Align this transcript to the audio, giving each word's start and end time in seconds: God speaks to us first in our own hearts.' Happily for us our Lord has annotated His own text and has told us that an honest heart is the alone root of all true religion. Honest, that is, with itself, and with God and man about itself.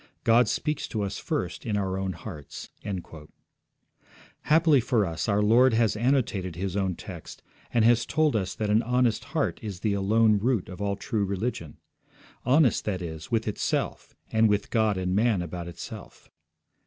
God 0.23 0.47
speaks 0.47 0.87
to 0.87 1.03
us 1.03 1.19
first 1.19 1.63
in 1.63 1.77
our 1.77 1.95
own 1.95 2.13
hearts.' 2.13 2.71
Happily 4.45 4.81
for 4.81 5.05
us 5.05 5.29
our 5.29 5.43
Lord 5.43 5.75
has 5.75 5.95
annotated 5.95 6.55
His 6.55 6.75
own 6.75 6.95
text 6.95 7.43
and 7.71 7.85
has 7.85 8.07
told 8.07 8.35
us 8.35 8.55
that 8.55 8.71
an 8.71 8.81
honest 8.81 9.25
heart 9.25 9.59
is 9.61 9.81
the 9.81 9.93
alone 9.93 10.39
root 10.39 10.69
of 10.69 10.81
all 10.81 10.95
true 10.95 11.23
religion. 11.23 11.77
Honest, 12.45 12.83
that 12.85 13.03
is, 13.03 13.29
with 13.29 13.47
itself, 13.47 14.15
and 14.31 14.49
with 14.49 14.71
God 14.71 14.97
and 14.97 15.15
man 15.15 15.43
about 15.43 15.67
itself. 15.67 16.31